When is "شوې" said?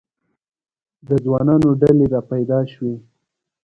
2.73-2.95